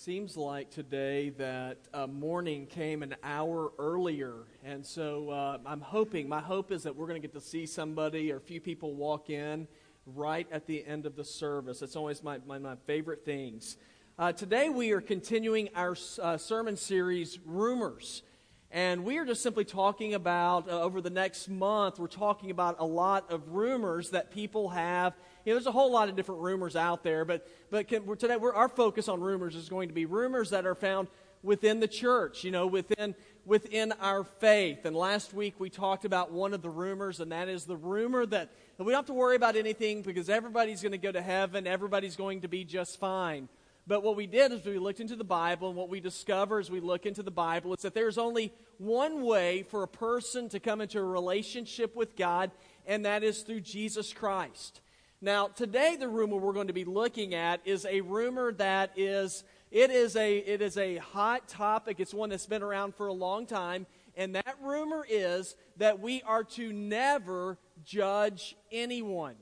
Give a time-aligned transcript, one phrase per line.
[0.00, 4.32] seems like today that uh, morning came an hour earlier.
[4.64, 7.66] And so uh, I'm hoping, my hope is that we're going to get to see
[7.66, 9.68] somebody or a few people walk in
[10.06, 11.82] right at the end of the service.
[11.82, 13.76] It's always my, my, my favorite things.
[14.18, 18.22] Uh, today we are continuing our uh, sermon series, Rumors.
[18.70, 22.76] And we are just simply talking about, uh, over the next month, we're talking about
[22.78, 25.12] a lot of rumors that people have
[25.44, 28.16] you know, there's a whole lot of different rumors out there, but, but can, we're,
[28.16, 31.08] today we're, our focus on rumors is going to be rumors that are found
[31.42, 33.14] within the church, you know, within,
[33.46, 34.84] within our faith.
[34.84, 38.26] And last week we talked about one of the rumors, and that is the rumor
[38.26, 41.22] that, that we don't have to worry about anything because everybody's going to go to
[41.22, 43.48] heaven, everybody's going to be just fine.
[43.86, 46.70] But what we did is we looked into the Bible, and what we discover as
[46.70, 50.60] we look into the Bible is that there's only one way for a person to
[50.60, 52.50] come into a relationship with God,
[52.86, 54.80] and that is through Jesus Christ.
[55.22, 59.44] Now, today the rumor we're going to be looking at is a rumor that is
[59.70, 62.00] it is a it is a hot topic.
[62.00, 66.22] It's one that's been around for a long time, and that rumor is that we
[66.22, 69.34] are to never judge anyone.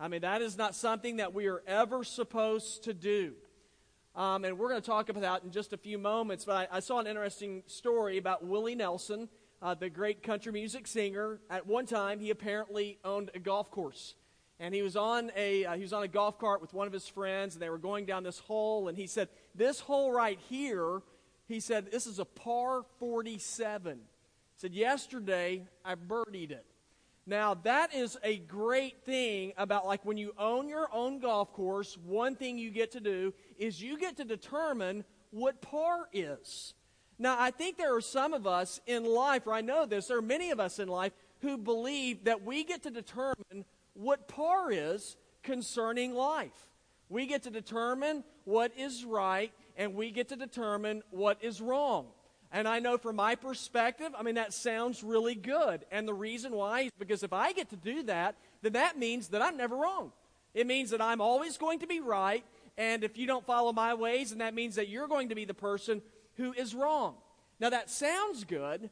[0.00, 3.34] I mean, that is not something that we are ever supposed to do.
[4.16, 6.44] Um, and we're going to talk about that in just a few moments.
[6.44, 9.28] But I, I saw an interesting story about Willie Nelson,
[9.62, 11.38] uh, the great country music singer.
[11.48, 14.16] At one time, he apparently owned a golf course
[14.60, 16.92] and he was on a uh, he was on a golf cart with one of
[16.92, 20.38] his friends and they were going down this hole and he said this hole right
[20.48, 21.00] here
[21.48, 24.04] he said this is a par 47 he
[24.56, 26.64] said yesterday i birdied it.
[27.26, 31.96] Now that is a great thing about like when you own your own golf course
[32.04, 36.74] one thing you get to do is you get to determine what par is.
[37.18, 40.18] Now i think there are some of us in life or i know this there
[40.18, 43.64] are many of us in life who believe that we get to determine
[44.00, 46.68] what par is concerning life.
[47.08, 52.06] We get to determine what is right and we get to determine what is wrong.
[52.52, 55.84] And I know from my perspective, I mean, that sounds really good.
[55.92, 59.28] And the reason why is because if I get to do that, then that means
[59.28, 60.12] that I'm never wrong.
[60.54, 62.44] It means that I'm always going to be right.
[62.76, 65.44] And if you don't follow my ways, then that means that you're going to be
[65.44, 66.02] the person
[66.36, 67.14] who is wrong.
[67.60, 68.90] Now, that sounds good,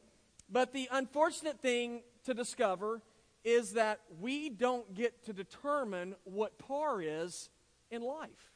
[0.50, 3.00] but the unfortunate thing to discover
[3.44, 7.50] is that we don't get to determine what par is
[7.90, 8.52] in life.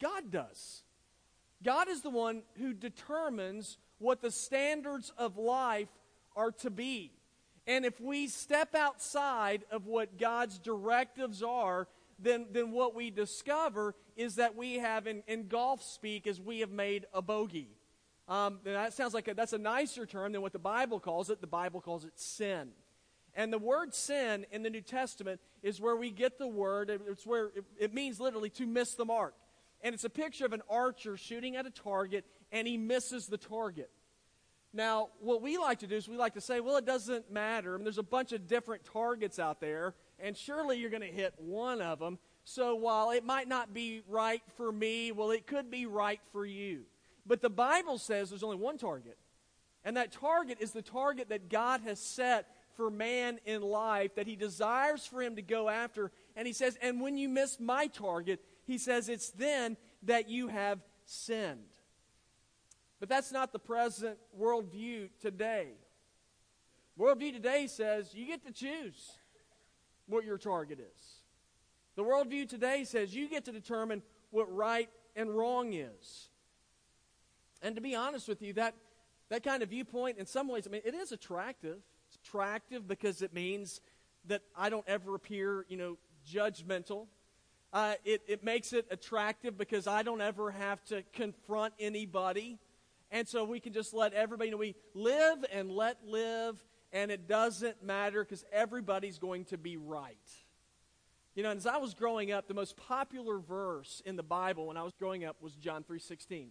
[0.00, 0.82] God does.
[1.62, 5.88] God is the one who determines what the standards of life
[6.36, 7.12] are to be.
[7.66, 13.94] And if we step outside of what God's directives are, then, then what we discover
[14.16, 17.68] is that we have, in, in golf speak, is we have made a bogey.
[18.28, 21.40] Um, that sounds like a, that's a nicer term than what the Bible calls it.
[21.40, 22.70] The Bible calls it sin.
[23.34, 27.26] And the word sin in the New Testament is where we get the word, it's
[27.26, 29.34] where it means literally to miss the mark.
[29.80, 33.38] And it's a picture of an archer shooting at a target and he misses the
[33.38, 33.90] target.
[34.72, 37.74] Now, what we like to do is we like to say, well, it doesn't matter.
[37.74, 41.06] I mean, there's a bunch of different targets out there, and surely you're going to
[41.06, 42.18] hit one of them.
[42.44, 46.44] So while it might not be right for me, well, it could be right for
[46.44, 46.82] you.
[47.26, 49.16] But the Bible says there's only one target.
[49.84, 52.46] And that target is the target that God has set
[52.78, 56.12] for man in life that he desires for him to go after.
[56.36, 60.46] And he says, and when you miss my target, he says, it's then that you
[60.46, 61.64] have sinned.
[63.00, 65.70] But that's not the present worldview today.
[66.96, 69.10] Worldview today says you get to choose
[70.06, 71.02] what your target is.
[71.96, 76.28] The worldview today says you get to determine what right and wrong is.
[77.60, 78.74] And to be honest with you, that,
[79.30, 81.78] that kind of viewpoint, in some ways, I mean, it is attractive
[82.16, 83.80] attractive because it means
[84.26, 85.98] that I don't ever appear, you know,
[86.30, 87.06] judgmental.
[87.72, 92.58] Uh, it, it makes it attractive because I don't ever have to confront anybody.
[93.10, 97.26] And so we can just let everybody know we live and let live, and it
[97.26, 100.16] doesn't matter because everybody's going to be right.
[101.34, 104.76] You know, as I was growing up, the most popular verse in the Bible when
[104.76, 106.32] I was growing up was John 3.16.
[106.32, 106.50] It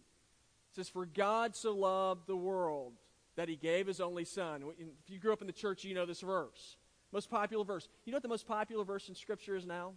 [0.72, 2.94] says, For God so loved the world
[3.38, 4.64] that he gave his only son.
[4.78, 6.76] If you grew up in the church, you know this verse.
[7.14, 7.88] Most popular verse.
[8.04, 9.94] You know what the most popular verse in Scripture is now?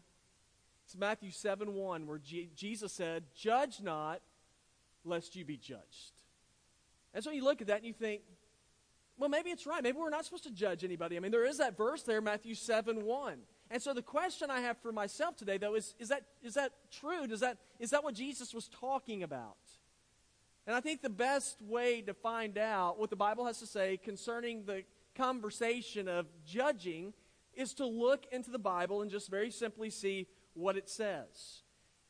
[0.84, 4.20] It's Matthew 7 1, where G- Jesus said, Judge not,
[5.04, 6.12] lest you be judged.
[7.12, 8.20] And so you look at that and you think,
[9.19, 9.82] well, maybe it's right.
[9.82, 11.16] Maybe we're not supposed to judge anybody.
[11.16, 13.38] I mean, there is that verse there, Matthew 7 1.
[13.70, 16.72] And so the question I have for myself today, though, is, is, that, is that
[16.90, 17.26] true?
[17.26, 19.56] Does that, is that what Jesus was talking about?
[20.67, 23.97] And I think the best way to find out what the Bible has to say
[23.97, 24.85] concerning the
[25.15, 27.12] conversation of judging
[27.55, 31.62] is to look into the Bible and just very simply see what it says.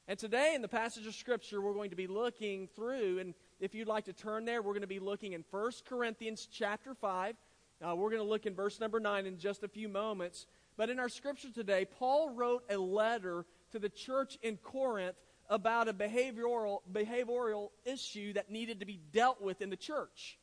[0.09, 3.75] And today, in the passage of Scripture, we're going to be looking through, and if
[3.75, 7.37] you'd like to turn there, we're going to be looking in 1 Corinthians chapter 5.
[7.81, 10.47] Uh, we're going to look in verse number 9 in just a few moments.
[10.77, 15.17] But in our Scripture today, Paul wrote a letter to the church in Corinth
[15.51, 20.39] about a behavioral, behavioral issue that needed to be dealt with in the church.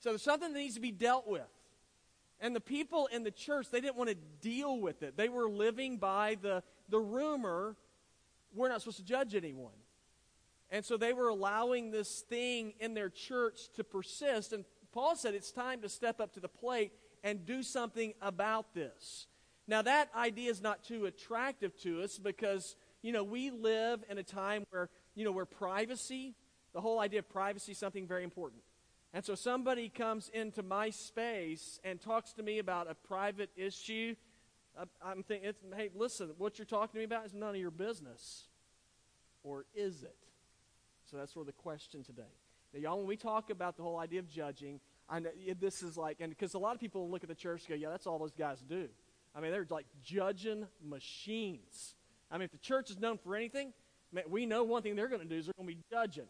[0.00, 1.48] So there's something that needs to be dealt with.
[2.40, 5.16] And the people in the church, they didn't want to deal with it.
[5.16, 7.76] They were living by the, the rumor
[8.54, 9.72] we're not supposed to judge anyone.
[10.70, 14.52] And so they were allowing this thing in their church to persist.
[14.52, 18.74] And Paul said it's time to step up to the plate and do something about
[18.74, 19.26] this.
[19.68, 24.18] Now, that idea is not too attractive to us because, you know, we live in
[24.18, 26.34] a time where, you know, where privacy,
[26.72, 28.62] the whole idea of privacy is something very important.
[29.12, 34.14] And so somebody comes into my space and talks to me about a private issue.
[35.04, 38.44] I'm thinking, hey, listen, what you're talking to me about is none of your business.
[39.42, 40.16] Or is it?
[41.10, 42.22] So that's sort of the question today.
[42.72, 45.98] Now, y'all, when we talk about the whole idea of judging, I know this is
[45.98, 48.06] like, and because a lot of people look at the church and go, yeah, that's
[48.06, 48.88] all those guys do.
[49.34, 51.96] I mean, they're like judging machines.
[52.32, 53.74] I mean, if the church is known for anything,
[54.10, 56.26] man, we know one thing they're going to do is they're going to be judging.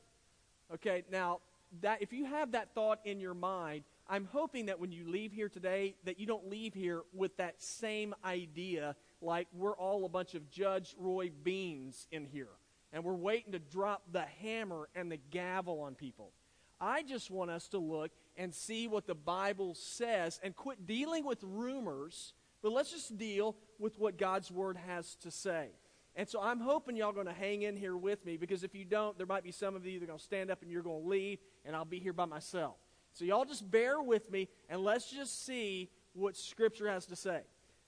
[0.75, 1.38] Okay, now
[1.81, 5.32] that if you have that thought in your mind, I'm hoping that when you leave
[5.32, 10.08] here today, that you don't leave here with that same idea, like we're all a
[10.08, 12.49] bunch of Judge Roy Beans in here,
[12.93, 16.32] and we're waiting to drop the hammer and the gavel on people.
[16.81, 21.25] I just want us to look and see what the Bible says and quit dealing
[21.25, 25.69] with rumors, but let's just deal with what God's Word has to say.
[26.14, 28.85] And so I'm hoping y'all going to hang in here with me because if you
[28.85, 30.82] don't, there might be some of you that are going to stand up and you're
[30.82, 32.76] going to leave, and I'll be here by myself.
[33.14, 37.41] So y'all just bear with me and let's just see what Scripture has to say.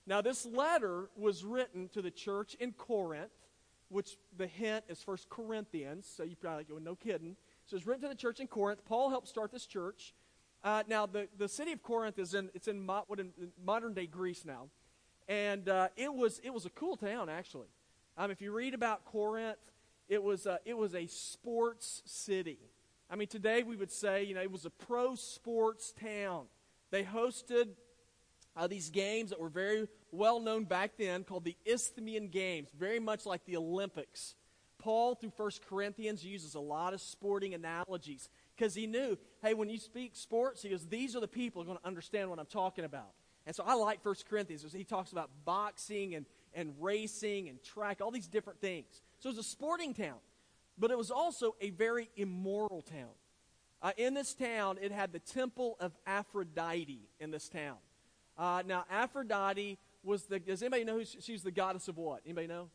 [0.07, 3.31] Now, this letter was written to the church in Corinth,
[3.89, 7.35] which the hint is First Corinthians, so you probably go, no kidding.
[7.65, 8.85] So it's written to the church in Corinth.
[8.85, 10.13] Paul helped start this church.
[10.63, 13.31] Uh, now, the, the city of Corinth is in, it's in, mo- in
[13.63, 14.67] modern day Greece now.
[15.27, 17.67] And uh, it, was, it was a cool town, actually.
[18.17, 19.57] Um, if you read about Corinth,
[20.07, 22.59] it was, a, it was a sports city.
[23.09, 26.45] I mean, today we would say, you know, it was a pro sports town.
[26.91, 27.69] They hosted
[28.55, 32.99] uh, these games that were very well known back then called the Isthmian Games, very
[32.99, 34.35] much like the Olympics.
[34.79, 39.69] Paul, through First Corinthians, uses a lot of sporting analogies because he knew, hey, when
[39.69, 42.39] you speak sports, he goes, these are the people who are going to understand what
[42.39, 43.11] I'm talking about.
[43.45, 46.25] And so I like First Corinthians because he talks about boxing and
[46.55, 49.01] and racing and track, all these different things.
[49.19, 50.17] So it was a sporting town,
[50.77, 53.11] but it was also a very immoral town.
[53.81, 57.75] Uh, in this town, it had the temple of Aphrodite in this town.
[58.37, 62.21] Uh, now, Aphrodite was the, does anybody know who she, she's the goddess of what?
[62.25, 62.69] Anybody know?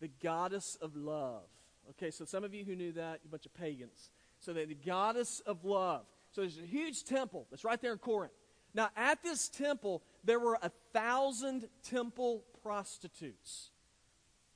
[0.00, 1.44] The goddess of love.
[1.90, 4.10] Okay, so some of you who knew that, a bunch of pagans.
[4.38, 6.02] So the, the goddess of love.
[6.32, 8.32] So there's a huge temple that's right there in Corinth.
[8.74, 13.70] Now, at this temple, there were a thousand temple prostitutes.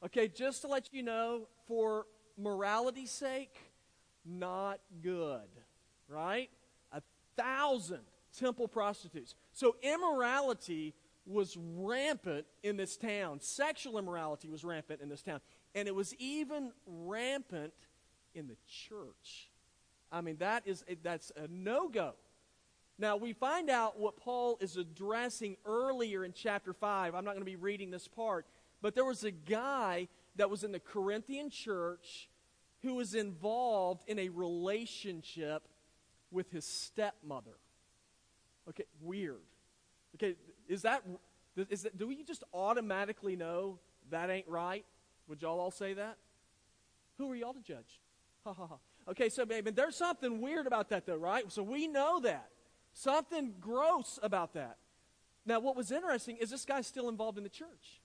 [0.05, 2.07] Okay, just to let you know, for
[2.39, 3.57] morality's sake,
[4.25, 5.49] not good,
[6.09, 6.51] right?
[6.93, 7.03] A
[7.37, 8.03] thousand
[8.39, 9.35] temple prostitutes.
[9.53, 10.95] So immorality
[11.27, 13.41] was rampant in this town.
[13.41, 15.41] Sexual immorality was rampant in this town.
[15.75, 17.73] And it was even rampant
[18.35, 19.51] in the church.
[20.13, 22.15] I mean, that is that's a no-go.
[22.99, 27.15] Now, we find out what Paul is addressing earlier in chapter 5.
[27.15, 28.47] I'm not going to be reading this part,
[28.81, 32.29] but there was a guy that was in the Corinthian church
[32.83, 35.69] who was involved in a relationship
[36.31, 37.59] with his stepmother.
[38.69, 39.43] Okay, weird.
[40.15, 40.35] Okay,
[40.69, 41.03] is that,
[41.57, 43.79] is that do we just automatically know
[44.11, 44.85] that ain't right?
[45.29, 46.17] Would y'all all say that?
[47.19, 48.01] Who are y'all to judge?
[48.45, 48.77] Ha ha ha.
[49.09, 51.51] Okay, so baby, there's something weird about that though, right?
[51.53, 52.49] So we know that.
[52.97, 54.79] Something gross about that.
[55.45, 58.01] Now, what was interesting is this guy's still involved in the church.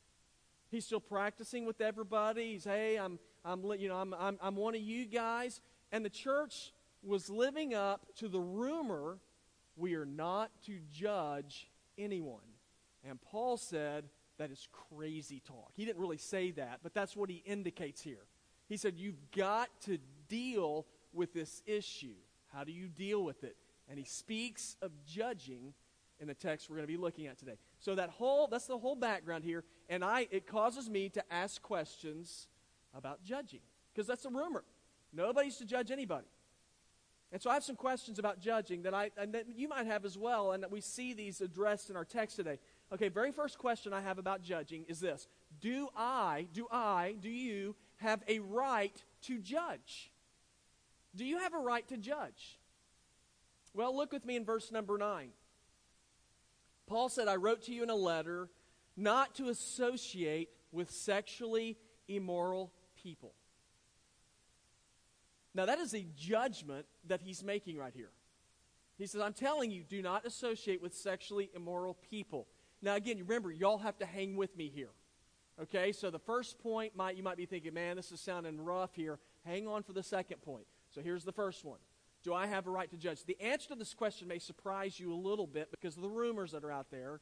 [0.69, 2.51] He's still practicing with everybody.
[2.51, 5.61] He's, hey, I'm, I'm, you know, I'm, I'm, I'm one of you guys.
[5.93, 9.19] And the church was living up to the rumor
[9.77, 12.41] we are not to judge anyone.
[13.07, 15.71] And Paul said that is crazy talk.
[15.73, 18.25] He didn't really say that, but that's what he indicates here.
[18.67, 22.15] He said, You've got to deal with this issue.
[22.53, 23.55] How do you deal with it?
[23.91, 25.75] And he speaks of judging
[26.19, 27.57] in the text we're going to be looking at today.
[27.79, 31.61] So that whole that's the whole background here and I it causes me to ask
[31.61, 32.47] questions
[32.95, 33.59] about judging
[33.93, 34.63] because that's a rumor.
[35.13, 36.27] Nobody's to judge anybody.
[37.33, 40.05] And so I have some questions about judging that I and that you might have
[40.05, 42.57] as well and that we see these addressed in our text today.
[42.93, 45.27] Okay, very first question I have about judging is this.
[45.59, 50.11] Do I, do I, do you have a right to judge.
[51.15, 52.59] Do you have a right to judge?
[53.73, 55.29] Well, look with me in verse number 9.
[56.87, 58.49] Paul said, I wrote to you in a letter
[58.97, 63.33] not to associate with sexually immoral people.
[65.53, 68.11] Now, that is a judgment that he's making right here.
[68.97, 72.47] He says, I'm telling you, do not associate with sexually immoral people.
[72.81, 74.91] Now, again, remember, y'all have to hang with me here.
[75.61, 78.95] Okay, so the first point might you might be thinking, man, this is sounding rough
[78.95, 79.19] here.
[79.45, 80.65] Hang on for the second point.
[80.89, 81.79] So here's the first one.
[82.23, 83.23] Do I have a right to judge?
[83.25, 86.51] The answer to this question may surprise you a little bit because of the rumors
[86.51, 87.19] that are out there.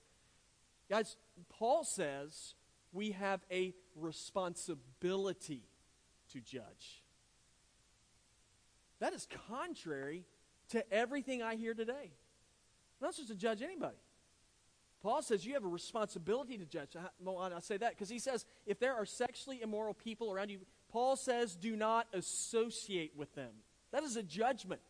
[0.90, 1.16] Guys,
[1.50, 2.56] Paul says
[2.92, 5.64] we have a responsibility
[6.34, 7.04] to judge.
[9.00, 10.26] That is contrary
[10.70, 11.94] to everything I hear today.
[11.94, 13.98] I'm not supposed to judge anybody.
[15.02, 16.90] Paul says you have a responsibility to judge.
[16.98, 20.60] I say that because he says if there are sexually immoral people around you,
[20.92, 23.52] Paul says do not associate with them.
[23.92, 24.82] That is a judgment.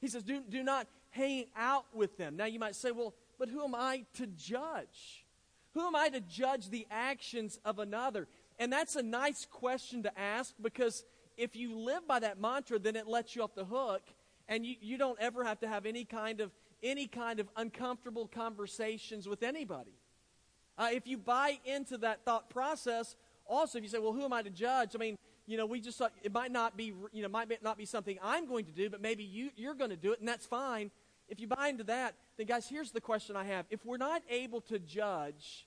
[0.00, 2.36] He says do, do not hang out with them.
[2.36, 5.24] Now you might say, well, but who am I to judge?
[5.74, 8.28] Who am I to judge the actions of another?
[8.58, 11.04] And that's a nice question to ask because
[11.36, 14.02] if you live by that mantra, then it lets you off the hook
[14.48, 16.50] and you, you don't ever have to have any kind of
[16.82, 19.94] any kind of uncomfortable conversations with anybody.
[20.76, 24.32] Uh, if you buy into that thought process, also if you say, "Well, who am
[24.32, 27.22] I to judge?" I mean, you know, we just thought it might not be, you
[27.22, 29.96] know, might not be something I'm going to do, but maybe you you're going to
[29.96, 30.90] do it, and that's fine.
[31.28, 34.22] If you buy into that, then guys, here's the question I have: If we're not
[34.30, 35.66] able to judge,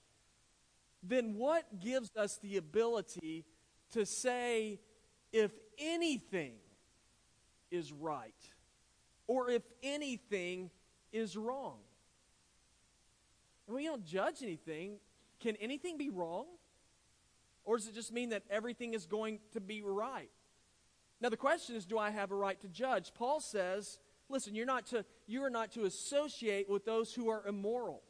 [1.03, 3.45] then what gives us the ability
[3.93, 4.79] to say
[5.31, 6.53] if anything
[7.71, 8.33] is right
[9.27, 10.71] or if anything
[11.11, 11.77] is wrong.
[13.67, 14.97] We don't judge anything.
[15.41, 16.45] Can anything be wrong?
[17.67, 20.29] Or does it just mean that everything is going to be right?
[21.19, 23.11] Now the question is, do I have a right to judge?
[23.13, 27.45] Paul says, listen, you're not to, you are not to associate with those who are
[27.45, 28.03] immoral.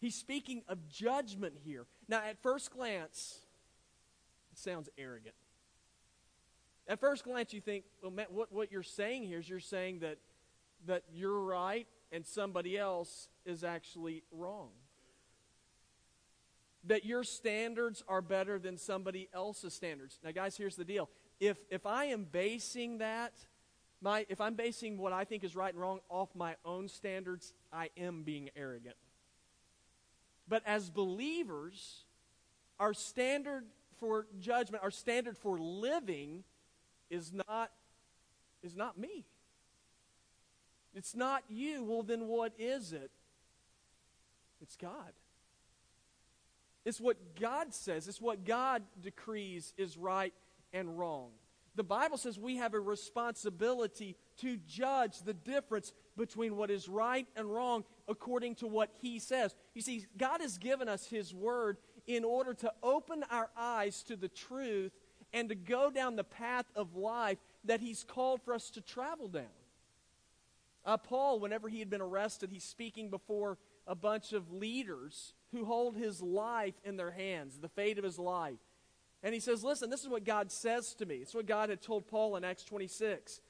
[0.00, 1.86] He's speaking of judgment here.
[2.08, 3.38] Now, at first glance,
[4.50, 5.36] it sounds arrogant.
[6.88, 10.00] At first glance, you think, well, Matt, what, what you're saying here is you're saying
[10.00, 10.18] that,
[10.86, 14.70] that you're right and somebody else is actually wrong.
[16.86, 20.18] That your standards are better than somebody else's standards.
[20.22, 21.08] Now, guys, here's the deal.
[21.40, 23.32] If, if I am basing that,
[24.00, 27.54] my, if I'm basing what I think is right and wrong off my own standards,
[27.72, 28.96] I am being arrogant.
[30.48, 32.04] But as believers,
[32.78, 33.64] our standard
[33.98, 36.44] for judgment, our standard for living,
[37.10, 37.70] is not,
[38.62, 39.24] is not me.
[40.94, 41.82] It's not you.
[41.84, 43.10] Well, then what is it?
[44.60, 45.12] It's God.
[46.86, 48.06] It's what God says.
[48.06, 50.32] It's what God decrees is right
[50.72, 51.30] and wrong.
[51.74, 57.26] The Bible says we have a responsibility to judge the difference between what is right
[57.34, 59.52] and wrong according to what He says.
[59.74, 64.14] You see, God has given us His Word in order to open our eyes to
[64.14, 64.92] the truth
[65.32, 69.26] and to go down the path of life that He's called for us to travel
[69.26, 69.44] down.
[70.86, 75.64] Uh, Paul, whenever he had been arrested, he's speaking before a bunch of leaders who
[75.64, 78.58] hold his life in their hands, the fate of his life.
[79.22, 81.16] And he says, Listen, this is what God says to me.
[81.16, 83.40] It's what God had told Paul in Acts 26.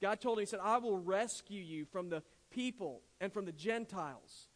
[0.00, 3.52] God told him, He said, I will rescue you from the people and from the
[3.52, 4.48] Gentiles.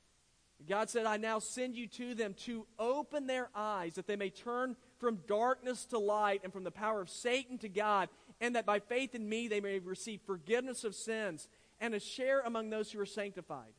[0.68, 4.30] God said, I now send you to them to open their eyes that they may
[4.30, 8.08] turn from darkness to light and from the power of Satan to God,
[8.40, 11.48] and that by faith in me they may receive forgiveness of sins
[11.78, 13.72] and a share among those who are sanctified.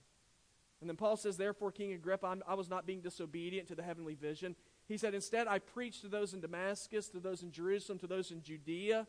[0.79, 3.83] And then Paul says, Therefore, King Agrippa, I'm, i was not being disobedient to the
[3.83, 4.55] heavenly vision.
[4.87, 8.31] He said, Instead, I preached to those in Damascus, to those in Jerusalem, to those
[8.31, 9.07] in Judea,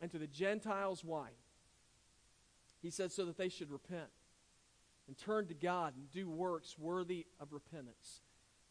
[0.00, 1.04] and to the Gentiles.
[1.04, 1.28] Why?
[2.80, 4.10] He said, So that they should repent
[5.06, 8.22] and turn to God and do works worthy of repentance.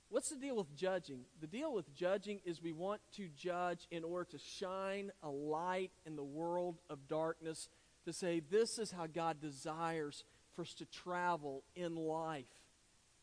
[0.09, 1.21] What's the deal with judging?
[1.39, 5.91] The deal with judging is we want to judge in order to shine a light
[6.05, 7.69] in the world of darkness
[8.03, 10.25] to say, this is how God desires
[10.61, 12.45] us to travel in life.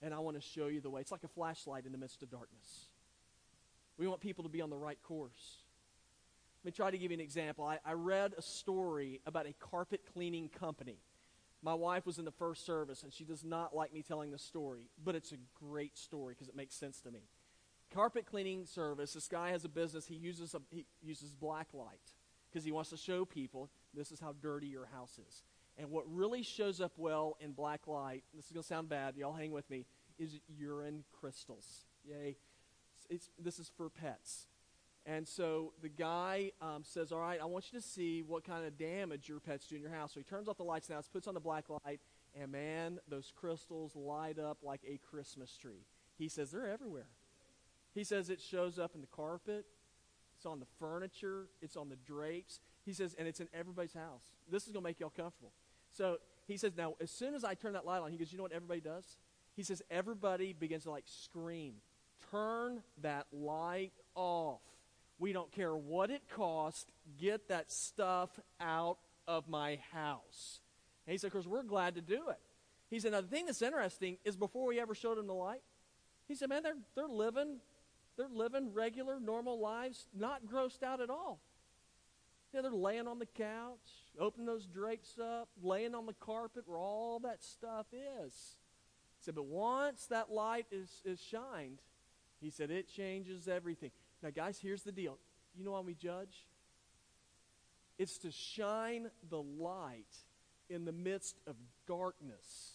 [0.03, 1.01] And I want to show you the way.
[1.01, 2.87] It's like a flashlight in the midst of darkness.
[3.97, 5.59] We want people to be on the right course.
[6.63, 7.65] Let me try to give you an example.
[7.65, 10.99] I, I read a story about a carpet cleaning company.
[11.63, 14.39] My wife was in the first service, and she does not like me telling the
[14.39, 17.21] story, but it's a great story because it makes sense to me.
[17.93, 19.15] Carpet cleaning service.
[19.15, 20.07] This guy has a business.
[20.07, 22.13] He uses a, he uses black light
[22.51, 25.43] because he wants to show people this is how dirty your house is.
[25.79, 29.17] And what really shows up well in black light, this is going to sound bad,
[29.17, 29.87] y'all hang with me,
[30.19, 31.85] is urine crystals.
[32.05, 32.37] Yay.
[32.97, 34.49] It's, it's, this is for pets.
[35.07, 38.67] And so the guy um, says, All right, I want you to see what kind
[38.67, 40.13] of damage your pet's do in your house.
[40.15, 42.01] So he turns off the lights now, puts on the black light,
[42.39, 45.87] and man, those crystals light up like a Christmas tree.
[46.19, 47.07] He says, They're everywhere.
[47.95, 49.65] He says it shows up in the carpet,
[50.37, 52.61] it's on the furniture, it's on the drapes.
[52.85, 54.23] He says, and it's in everybody's house.
[54.51, 55.53] This is going to make y'all comfortable.
[55.93, 58.39] So he says, now, as soon as I turn that light on, he goes, you
[58.39, 59.17] know what everybody does?
[59.55, 61.75] He says, everybody begins to like scream,
[62.31, 64.61] turn that light off.
[65.19, 66.87] We don't care what it costs.
[67.21, 68.31] Get that stuff
[68.61, 70.61] out of my house.
[71.07, 72.39] And he said, of course, we're glad to do it.
[72.89, 75.63] He said, now the thing that's interesting is before we ever showed him the light,
[76.29, 77.57] he said, man, they're, they're living,
[78.17, 81.41] they're living regular, normal lives, not grossed out at all.
[82.55, 83.79] Yeah, they're laying on the couch,
[84.19, 88.57] opening those drapes up, laying on the carpet where all that stuff is.
[89.19, 91.79] He said, but once that light is, is shined,
[92.41, 93.91] he said, it changes everything.
[94.23, 95.19] Now, guys, here's the deal.
[95.57, 96.47] You know why we judge?
[97.99, 100.15] It's to shine the light
[100.71, 101.57] in the midst of
[101.87, 102.75] darkness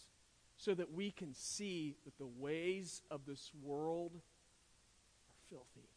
[0.56, 5.88] so that we can see that the ways of this world are filthy.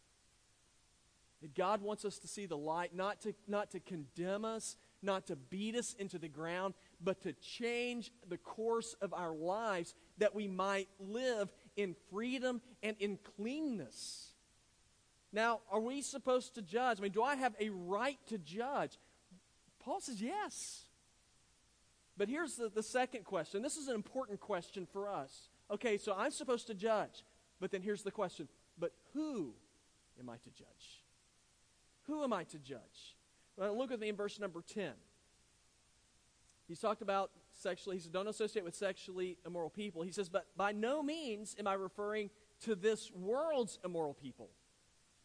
[1.41, 5.27] That God wants us to see the light, not to, not to condemn us, not
[5.27, 6.73] to beat us into the ground,
[7.03, 12.95] but to change the course of our lives that we might live in freedom and
[12.99, 14.31] in cleanness.
[15.31, 16.99] Now, are we supposed to judge?
[16.99, 18.97] I mean, do I have a right to judge?
[19.79, 20.85] Paul says yes.
[22.17, 23.61] But here's the, the second question.
[23.61, 25.49] This is an important question for us.
[25.69, 27.23] Okay, so I'm supposed to judge.
[27.59, 28.47] But then here's the question.
[28.79, 29.53] But who
[30.19, 31.03] am I to judge?
[32.07, 33.16] Who am I to judge?
[33.57, 34.91] Look with me in verse number 10.
[36.67, 37.95] He's talked about sexually.
[37.95, 40.01] He says, don't associate with sexually immoral people.
[40.01, 42.29] He says, but by no means am I referring
[42.61, 44.49] to this world's immoral people,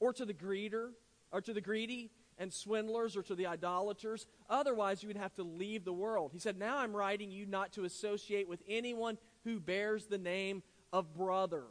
[0.00, 0.90] or to the greeter,
[1.32, 4.26] or to the greedy and swindlers, or to the idolaters.
[4.48, 6.30] Otherwise, you would have to leave the world.
[6.32, 10.62] He said, Now I'm writing you not to associate with anyone who bears the name
[10.92, 11.64] of brother,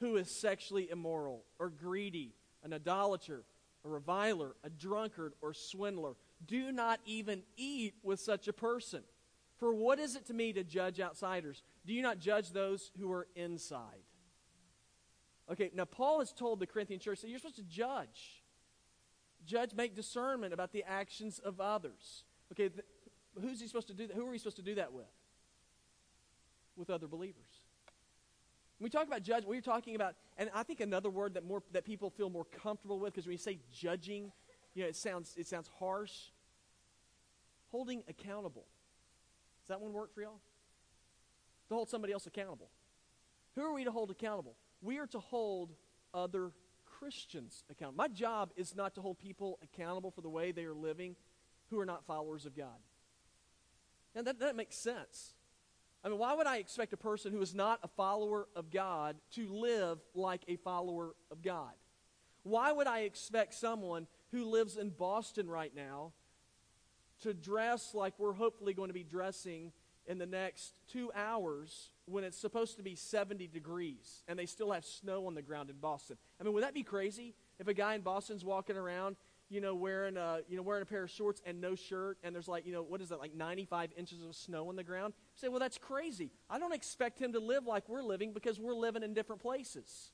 [0.00, 3.44] who is sexually immoral, or greedy, an idolater,
[3.84, 6.14] a reviler, a drunkard, or swindler.
[6.46, 9.02] Do not even eat with such a person.
[9.58, 11.62] For what is it to me to judge outsiders?
[11.86, 14.04] Do you not judge those who are inside?
[15.50, 18.42] Okay, now Paul has told the Corinthian church that you're supposed to judge.
[19.44, 22.24] Judge, make discernment about the actions of others.
[22.52, 22.84] Okay, th-
[23.40, 24.16] who's he supposed to do that?
[24.16, 25.06] Who are we supposed to do that with?
[26.76, 27.59] With other believers.
[28.80, 31.62] When we talk about judge, we're talking about, and I think another word that more
[31.72, 34.32] that people feel more comfortable with, because when you say judging,
[34.72, 36.30] you know, it sounds it sounds harsh.
[37.72, 38.64] Holding accountable.
[39.60, 40.40] Does that one work for y'all?
[41.68, 42.70] To hold somebody else accountable.
[43.54, 44.56] Who are we to hold accountable?
[44.80, 45.74] We are to hold
[46.14, 46.52] other
[46.86, 47.98] Christians accountable.
[47.98, 51.16] My job is not to hold people accountable for the way they are living
[51.68, 52.80] who are not followers of God.
[54.14, 55.34] And that, that makes sense.
[56.02, 59.16] I mean, why would I expect a person who is not a follower of God
[59.32, 61.72] to live like a follower of God?
[62.42, 66.12] Why would I expect someone who lives in Boston right now
[67.22, 69.72] to dress like we're hopefully going to be dressing
[70.06, 74.72] in the next two hours when it's supposed to be 70 degrees and they still
[74.72, 76.16] have snow on the ground in Boston?
[76.40, 79.16] I mean, would that be crazy if a guy in Boston's walking around
[79.50, 82.34] you know, wearing a, you know, wearing a pair of shorts and no shirt, and
[82.34, 85.12] there's like, you know, what is that, like 95 inches of snow on the ground?
[85.16, 86.30] You say, well, that's crazy.
[86.48, 90.12] I don't expect him to live like we're living because we're living in different places.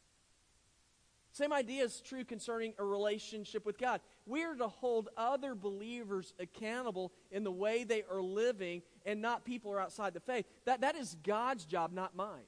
[1.32, 4.00] Same idea is true concerning a relationship with God.
[4.24, 9.44] We are to hold other believers accountable in the way they are living and not
[9.44, 10.46] people who are outside the faith.
[10.64, 12.46] That, that is God's job, not mine.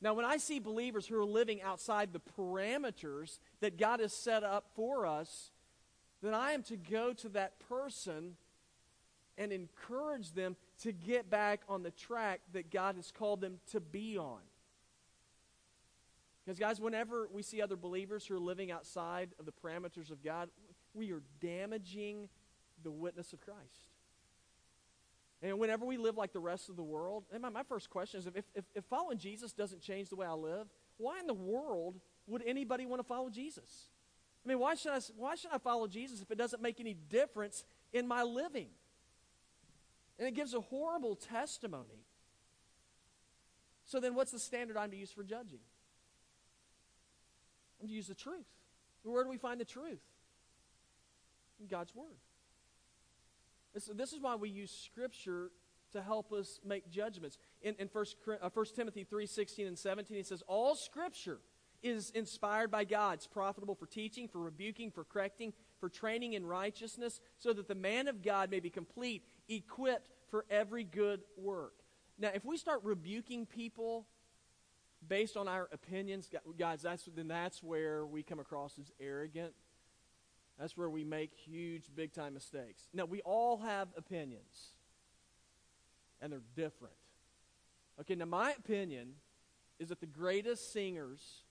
[0.00, 4.42] Now, when I see believers who are living outside the parameters that God has set
[4.42, 5.51] up for us,
[6.22, 8.36] then I am to go to that person
[9.38, 13.80] and encourage them to get back on the track that God has called them to
[13.80, 14.40] be on.
[16.44, 20.22] Because, guys, whenever we see other believers who are living outside of the parameters of
[20.22, 20.48] God,
[20.92, 22.28] we are damaging
[22.82, 23.92] the witness of Christ.
[25.40, 28.18] And whenever we live like the rest of the world, and my, my first question
[28.18, 31.34] is if, if, if following Jesus doesn't change the way I live, why in the
[31.34, 33.88] world would anybody want to follow Jesus?
[34.44, 36.94] I mean, why should I, why should I follow Jesus if it doesn't make any
[36.94, 38.68] difference in my living?
[40.18, 42.04] And it gives a horrible testimony.
[43.84, 45.60] So then, what's the standard I'm to use for judging?
[47.80, 48.46] I'm to use the truth.
[49.04, 50.00] Where do we find the truth?
[51.60, 52.18] In God's Word.
[53.74, 55.50] This, this is why we use Scripture
[55.92, 57.38] to help us make judgments.
[57.62, 58.06] In, in 1,
[58.40, 61.38] uh, 1 Timothy 3 16 and 17, he says, All Scripture
[61.82, 63.14] is inspired by God.
[63.14, 67.74] It's profitable for teaching, for rebuking, for correcting, for training in righteousness, so that the
[67.74, 71.74] man of God may be complete, equipped for every good work.
[72.18, 74.06] Now, if we start rebuking people
[75.06, 79.52] based on our opinions, guys, that's, then that's where we come across as arrogant.
[80.58, 82.88] That's where we make huge, big time mistakes.
[82.92, 84.76] Now, we all have opinions,
[86.20, 86.94] and they're different.
[88.00, 89.14] Okay, now my opinion
[89.78, 91.42] is that the greatest singers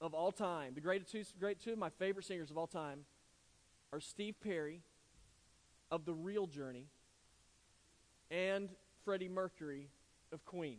[0.00, 3.00] of all time, the great two, great two of my favorite singers of all time,
[3.92, 4.82] are Steve Perry
[5.90, 6.86] of The Real Journey
[8.30, 8.68] and
[9.04, 9.88] Freddie Mercury
[10.32, 10.78] of Queen.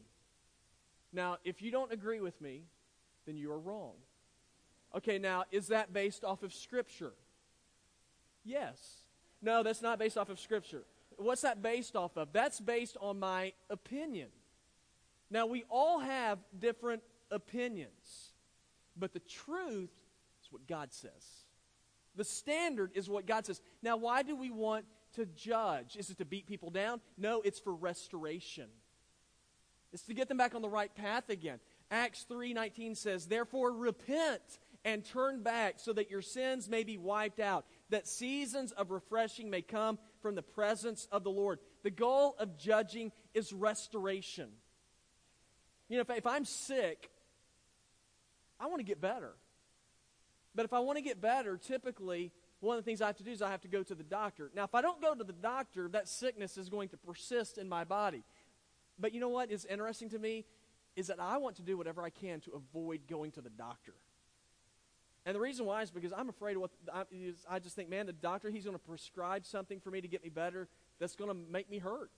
[1.14, 2.64] Now, if you don't agree with me,
[3.26, 3.94] then you are wrong.
[4.96, 7.14] Okay, now, is that based off of Scripture?
[8.44, 9.04] Yes.
[9.42, 10.84] No, that's not based off of Scripture.
[11.18, 12.30] What's that based off of?
[12.34, 14.30] That's based on my opinion.
[15.30, 18.31] Now, we all have different opinions,
[19.02, 19.92] but the truth
[20.42, 21.46] is what God says.
[22.16, 23.60] The standard is what God says.
[23.82, 24.86] Now, why do we want
[25.16, 25.98] to judge?
[25.98, 27.02] Is it to beat people down?
[27.18, 28.68] No, it's for restoration.
[29.92, 31.60] It's to get them back on the right path again.
[31.90, 37.40] Acts 3:19 says, "Therefore repent and turn back so that your sins may be wiped
[37.40, 42.36] out, that seasons of refreshing may come from the presence of the Lord." The goal
[42.38, 44.62] of judging is restoration.
[45.90, 47.11] You know, if, if I'm sick,
[48.62, 49.34] I want to get better.
[50.54, 53.24] But if I want to get better, typically one of the things I have to
[53.24, 54.52] do is I have to go to the doctor.
[54.56, 57.68] Now, if I don't go to the doctor, that sickness is going to persist in
[57.68, 58.24] my body.
[59.00, 60.46] But you know what is interesting to me?
[60.96, 63.94] Is that I want to do whatever I can to avoid going to the doctor.
[65.26, 67.04] And the reason why is because I'm afraid of what I,
[67.50, 70.24] I just think, man, the doctor, he's going to prescribe something for me to get
[70.24, 70.68] me better
[71.00, 72.12] that's going to make me hurt.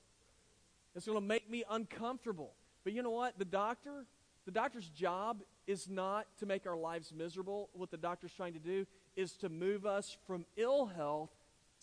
[0.95, 2.53] It's going to make me uncomfortable.
[2.83, 3.37] But you know what?
[3.37, 4.05] The doctor,
[4.45, 7.69] the doctor's job is not to make our lives miserable.
[7.73, 11.31] What the doctor's trying to do is to move us from ill health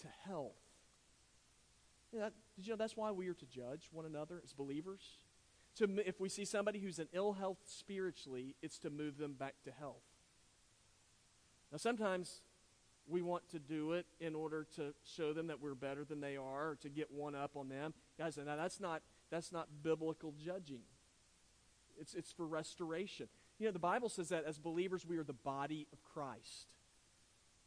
[0.02, 0.52] to health.
[2.12, 2.24] You
[2.62, 5.18] you know that's why we are to judge one another as believers?
[5.76, 9.54] To, if we see somebody who's in ill health spiritually, it's to move them back
[9.64, 10.02] to health.
[11.70, 12.42] Now, sometimes
[13.06, 16.36] we want to do it in order to show them that we're better than they
[16.36, 17.94] are or to get one up on them.
[18.18, 20.82] Guys, now that's not, that's not biblical judging.
[21.98, 23.28] It's, it's for restoration.
[23.61, 26.66] You know, the Bible says that as believers, we are the body of Christ.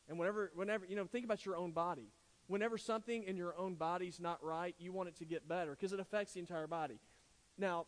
[0.09, 2.09] And whenever, whenever, you know, think about your own body.
[2.47, 5.93] Whenever something in your own body's not right, you want it to get better because
[5.93, 6.99] it affects the entire body.
[7.59, 7.85] Now,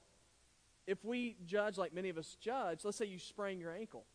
[0.86, 4.06] if we judge like many of us judge, let's say you sprain your ankle.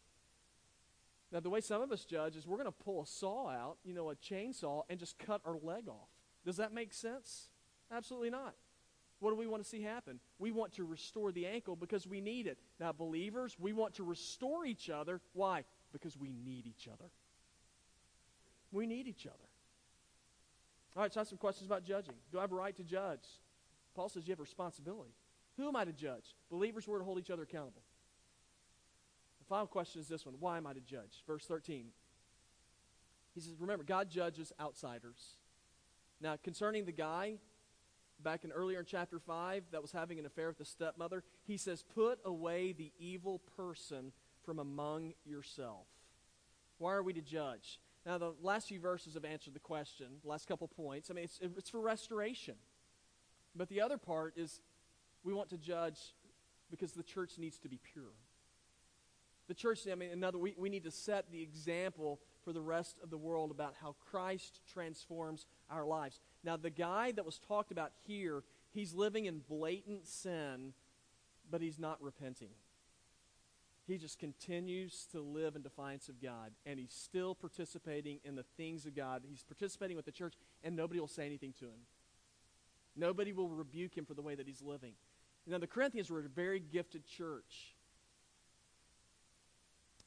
[1.33, 3.79] Now, the way some of us judge is we're going to pull a saw out,
[3.85, 6.09] you know, a chainsaw, and just cut our leg off.
[6.45, 7.49] Does that make sense?
[7.93, 8.55] Absolutely not.
[9.21, 10.19] What do we want to see happen?
[10.39, 12.59] We want to restore the ankle because we need it.
[12.81, 15.21] Now, believers, we want to restore each other.
[15.35, 15.65] Why?
[15.93, 17.11] Because we need each other.
[18.73, 19.37] We need each other.
[20.97, 22.15] All right, so I have some questions about judging.
[22.33, 23.27] Do I have a right to judge?
[23.95, 25.15] Paul says you have a responsibility.
[25.57, 26.35] Who am I to judge?
[26.51, 27.83] Believers, we're to hold each other accountable.
[29.39, 31.23] The final question is this one Why am I to judge?
[31.27, 31.87] Verse 13.
[33.35, 35.37] He says, Remember, God judges outsiders.
[36.21, 37.35] Now, concerning the guy
[38.23, 41.57] back in earlier in chapter 5 that was having an affair with the stepmother, he
[41.57, 44.13] says, Put away the evil person
[44.45, 45.87] from among yourself.
[46.79, 47.79] Why are we to judge?
[48.07, 51.11] Now, the last few verses have answered the question, the last couple points.
[51.11, 52.55] I mean, it's, it's for restoration.
[53.55, 54.61] But the other part is
[55.23, 55.99] we want to judge
[56.71, 58.15] because the church needs to be pure.
[59.49, 62.99] The church, I mean, another, we, we need to set the example for the rest
[63.03, 66.21] of the world about how Christ transforms our lives.
[66.43, 70.73] Now, the guy that was talked about here, he's living in blatant sin,
[71.51, 72.51] but he's not repenting.
[73.87, 78.45] He just continues to live in defiance of God, and he's still participating in the
[78.57, 79.23] things of God.
[79.29, 81.81] He's participating with the church, and nobody will say anything to him.
[82.97, 84.93] Nobody will rebuke him for the way that he's living.
[85.47, 87.75] Now, the Corinthians were a very gifted church,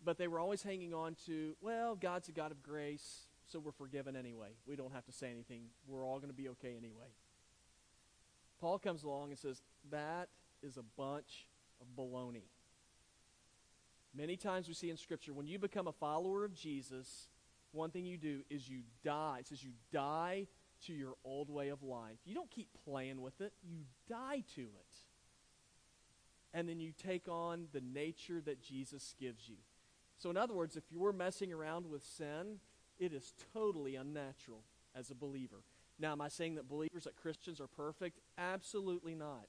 [0.04, 3.71] but they were always hanging on to, well, God's a God of grace, so we're
[3.71, 4.49] forgiven anyway.
[4.65, 5.65] We don't have to say anything.
[5.87, 7.13] We're all going to be okay anyway.
[8.59, 9.61] Paul comes along and says,
[9.91, 10.29] that
[10.63, 11.45] is a bunch
[11.79, 12.47] of baloney.
[14.15, 17.27] Many times we see in Scripture, when you become a follower of Jesus,
[17.71, 19.37] one thing you do is you die.
[19.41, 20.47] It says you die
[20.87, 22.17] to your old way of life.
[22.25, 24.95] You don't keep playing with it, you die to it.
[26.55, 29.57] And then you take on the nature that Jesus gives you.
[30.17, 32.59] So, in other words, if you're messing around with sin,
[32.99, 34.63] it is totally unnatural
[34.95, 35.63] as a believer.
[35.99, 38.19] Now, am I saying that believers, that Christians are perfect?
[38.38, 39.47] Absolutely not.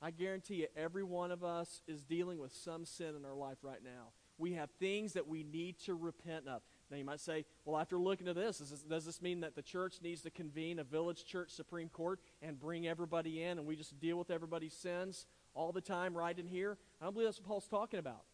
[0.00, 3.58] I guarantee you, every one of us is dealing with some sin in our life
[3.62, 4.12] right now.
[4.36, 6.62] We have things that we need to repent of.
[6.90, 9.62] Now, you might say, well, after looking at this, this, does this mean that the
[9.62, 13.76] church needs to convene a village church Supreme Court and bring everybody in and we
[13.76, 16.76] just deal with everybody's sins all the time right in here?
[17.00, 18.24] I don't believe that's what Paul's talking about.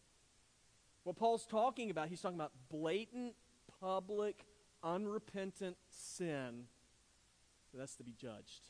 [1.03, 3.33] What Paul's talking about, he's talking about blatant,
[3.81, 4.45] public,
[4.83, 6.65] unrepentant sin
[7.73, 8.67] that's to be judged.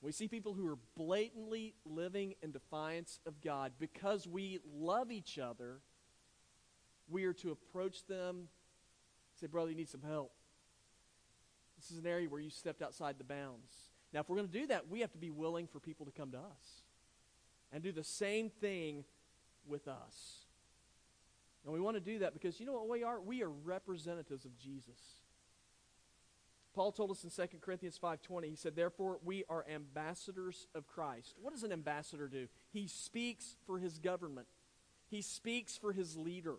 [0.00, 5.38] We see people who are blatantly living in defiance of God because we love each
[5.38, 5.80] other
[7.08, 8.48] we are to approach them,
[9.38, 10.32] say, brother, you need some help.
[11.76, 13.72] This is an area where you stepped outside the bounds.
[14.12, 16.12] Now, if we're going to do that, we have to be willing for people to
[16.12, 16.84] come to us
[17.72, 19.04] and do the same thing
[19.66, 20.43] with us.
[21.64, 23.20] And we want to do that because you know what we are?
[23.20, 25.00] We are representatives of Jesus.
[26.74, 31.38] Paul told us in 2 Corinthians 5:20, he said, "Therefore we are ambassadors of Christ."
[31.40, 32.48] What does an ambassador do?
[32.70, 34.48] He speaks for his government.
[35.06, 36.56] He speaks for his leader.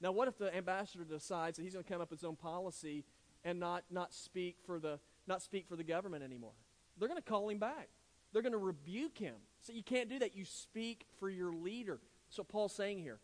[0.00, 2.36] Now, what if the ambassador decides that he's going to come up with his own
[2.36, 3.04] policy
[3.44, 6.54] and not, not, speak, for the, not speak for the government anymore?
[6.98, 7.88] They're going to call him back.
[8.32, 9.36] They're going to rebuke him.
[9.60, 10.34] So you can't do that.
[10.34, 12.00] You speak for your leader.
[12.34, 13.18] What Paul's saying here.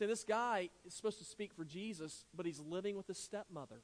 [0.00, 3.82] Say, this guy is supposed to speak for Jesus, but he's living with his stepmother.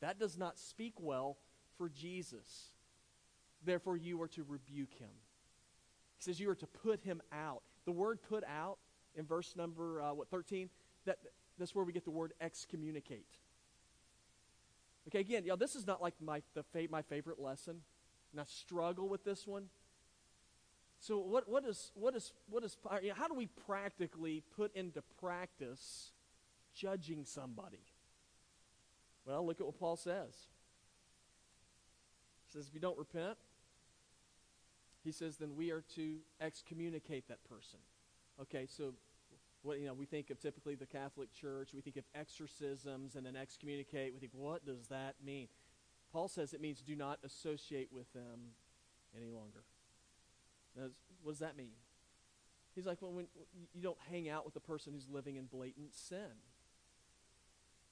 [0.00, 1.38] That does not speak well
[1.76, 2.70] for Jesus.
[3.64, 5.10] Therefore, you are to rebuke him.
[6.18, 7.62] He says you are to put him out.
[7.84, 8.78] The word put out
[9.16, 10.70] in verse number, uh, what, 13?
[11.04, 11.18] That,
[11.58, 13.26] that's where we get the word excommunicate.
[15.08, 17.80] Okay, again, y'all, this is not like my, the fa- my favorite lesson,
[18.30, 19.64] and I struggle with this one.
[21.00, 22.76] So, what, what is, what is, what is,
[23.14, 26.12] how do we practically put into practice
[26.74, 27.80] judging somebody?
[29.24, 30.34] Well, look at what Paul says.
[32.46, 33.38] He says, if you don't repent,
[35.02, 37.78] he says, then we are to excommunicate that person.
[38.42, 38.92] Okay, so
[39.62, 41.70] what you know we think of typically the Catholic Church.
[41.74, 44.12] We think of exorcisms and then excommunicate.
[44.12, 45.48] We think, what does that mean?
[46.12, 48.52] Paul says it means do not associate with them
[49.16, 49.64] any longer.
[50.76, 50.84] Now,
[51.22, 51.72] what does that mean?
[52.74, 53.26] He's like, well, when
[53.74, 56.38] you don't hang out with a person who's living in blatant sin.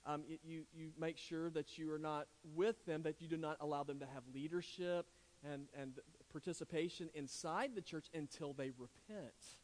[0.06, 3.36] Um, it, you, you make sure that you are not with them, that you do
[3.36, 5.06] not allow them to have leadership
[5.44, 5.94] and, and
[6.30, 9.58] participation inside the church until they repent.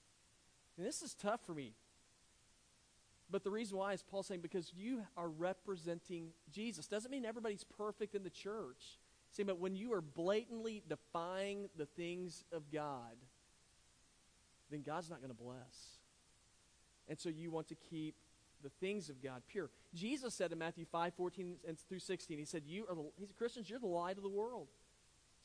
[0.77, 1.75] And this is tough for me
[3.31, 6.87] but the reason why is Paul saying because you are representing Jesus.
[6.87, 9.01] Doesn't mean everybody's perfect in the church.
[9.35, 13.17] See, but when you are blatantly defying the things of God,
[14.71, 15.99] then God's not going to bless.
[17.09, 18.15] And so you want to keep
[18.63, 19.71] the things of God pure.
[19.93, 23.33] Jesus said in Matthew 5, 14 and through 16, he said, You are the he's
[23.37, 24.69] Christians, you're the light of the world.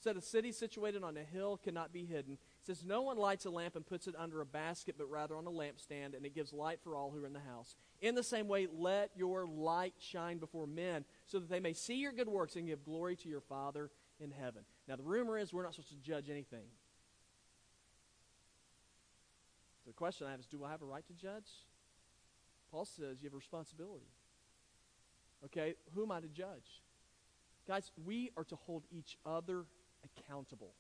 [0.01, 2.33] Said a city situated on a hill cannot be hidden.
[2.33, 5.35] It says, No one lights a lamp and puts it under a basket, but rather
[5.35, 7.75] on a lampstand, and it gives light for all who are in the house.
[8.01, 11.95] In the same way, let your light shine before men, so that they may see
[11.95, 14.63] your good works and give glory to your Father in heaven.
[14.87, 16.65] Now, the rumor is we're not supposed to judge anything.
[19.85, 21.47] The question I have is do I have a right to judge?
[22.71, 24.07] Paul says you have a responsibility.
[25.45, 26.83] Okay, who am I to judge?
[27.67, 29.65] Guys, we are to hold each other
[30.03, 30.73] accountable.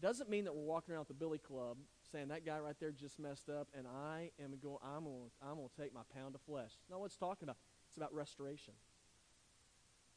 [0.00, 1.78] Doesn't mean that we're walking around the Billy Club
[2.10, 5.56] saying that guy right there just messed up and I am going I'm going I'm
[5.56, 6.72] going to take my pound of flesh.
[6.90, 7.56] No, what's talking about?
[7.88, 8.74] It's about restoration.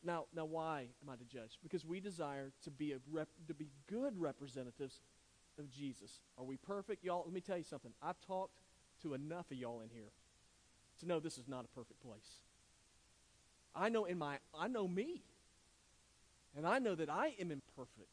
[0.04, 1.60] Now, now why am I to judge?
[1.64, 5.02] Because we desire to be a rep, to be good representatives
[5.58, 6.22] of Jesus.
[6.38, 7.24] Are we perfect, y'all?
[7.26, 7.92] Let me tell you something.
[8.02, 8.60] I've talked
[9.02, 10.12] to enough of y'all in here
[11.00, 12.42] to know this is not a perfect place.
[13.76, 15.24] I know in my I know me.
[16.56, 18.10] And I know that I am imperfect.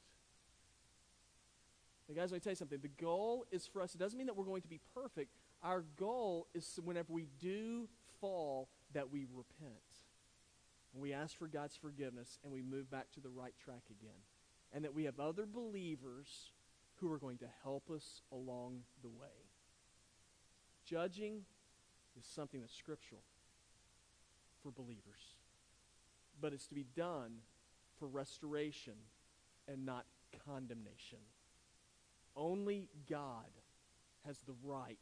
[2.06, 2.80] But guys, let me tell you something.
[2.82, 5.30] The goal is for us, it doesn't mean that we're going to be perfect.
[5.62, 7.88] Our goal is whenever we do
[8.20, 9.72] fall, that we repent.
[10.94, 14.22] And we ask for God's forgiveness and we move back to the right track again.
[14.72, 16.52] And that we have other believers
[16.96, 19.50] who are going to help us along the way.
[20.84, 21.42] Judging
[22.18, 23.22] is something that's scriptural
[24.62, 25.34] for believers,
[26.40, 27.38] but it's to be done
[27.98, 28.94] for restoration
[29.68, 30.06] and not
[30.46, 31.18] condemnation.
[32.36, 33.50] Only God
[34.26, 34.98] has the right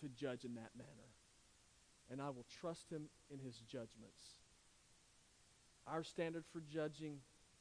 [0.00, 0.90] to judge in that manner.
[2.10, 4.40] And I will trust him in his judgments.
[5.86, 7.18] Our standard for judging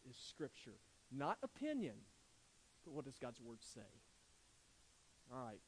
[0.09, 0.79] is Scripture,
[1.11, 1.95] not opinion,
[2.83, 3.81] but what does God's Word say?
[5.31, 5.61] All right.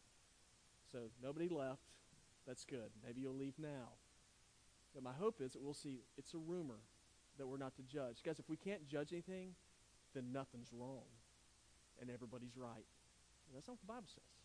[0.91, 1.81] So nobody left.
[2.47, 2.91] That's good.
[3.05, 3.89] Maybe you'll leave now.
[4.93, 6.79] But my hope is that we'll see it's a rumor
[7.37, 8.23] that we're not to judge.
[8.23, 9.53] Guys, if we can't judge anything,
[10.15, 11.05] then nothing's wrong
[12.01, 12.87] and everybody's right.
[13.47, 14.36] And that's not what the Bible says.